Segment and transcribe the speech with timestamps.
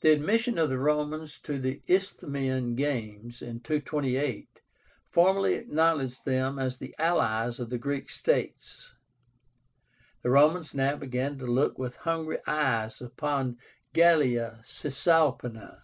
[0.00, 4.62] The admission of the Romans to the Isthmian Games in 228
[5.10, 8.94] formally acknowledged them as the allies of the Greek states."
[10.22, 13.58] The Romans now began to look with hungry eyes upon
[13.92, 15.82] GALLIA CISALPÍNA.